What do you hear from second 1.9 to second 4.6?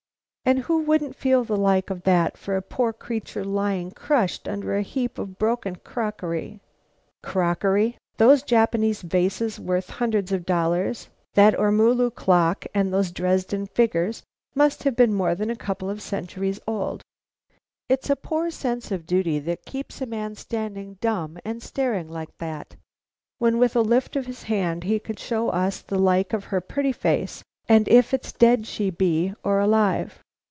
that for a poor creature lying crushed